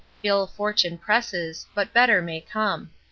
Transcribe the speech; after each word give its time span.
Ill 0.23 0.47
fortune 0.47 0.97
presses, 0.97 1.67
but 1.75 1.93
better 1.93 2.23
may 2.23 2.41
come. 2.41 2.89